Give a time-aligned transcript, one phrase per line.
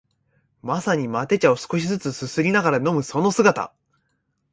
[0.63, 3.71] まさにマテ茶を少しづつすすりながら飲むその姿